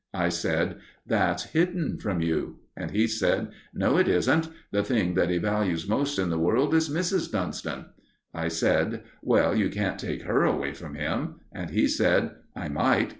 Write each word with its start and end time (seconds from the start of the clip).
I 0.15 0.29
said: 0.29 0.77
"That's 1.05 1.43
hidden 1.51 1.99
from 1.99 2.21
you." 2.23 2.57
And 2.75 2.89
he 2.89 3.05
said: 3.05 3.49
"No, 3.71 3.97
it 3.99 4.07
isn't: 4.07 4.49
the 4.71 4.81
thing 4.83 5.13
that 5.13 5.29
he 5.29 5.37
values 5.37 5.87
most 5.87 6.17
in 6.17 6.31
the 6.31 6.39
world 6.39 6.73
is 6.73 6.89
Mrs. 6.89 7.31
Dunston." 7.31 7.85
I 8.33 8.47
said: 8.47 9.03
"Well, 9.21 9.55
you 9.55 9.69
can't 9.69 9.99
take 9.99 10.23
her 10.23 10.43
away 10.43 10.73
from 10.73 10.95
him." 10.95 11.35
And 11.51 11.69
he 11.69 11.87
said: 11.87 12.31
"I 12.55 12.67
might. 12.67 13.09